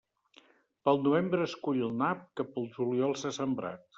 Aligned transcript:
Pel 0.87 1.01
novembre 1.07 1.43
es 1.49 1.53
cull 1.67 1.83
el 1.89 1.93
nap 1.99 2.25
que 2.39 2.47
pel 2.57 2.67
juliol 2.79 3.17
s'ha 3.23 3.37
sembrat. 3.41 3.89